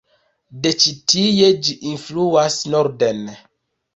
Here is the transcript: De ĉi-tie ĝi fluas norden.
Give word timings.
De 0.63 0.71
ĉi-tie 0.83 1.51
ĝi 1.67 1.91
fluas 2.05 2.57
norden. 2.77 3.21